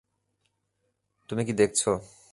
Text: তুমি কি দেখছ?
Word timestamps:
তুমি 1.29 1.41
কি 1.47 1.53
দেখছ? 1.53 1.81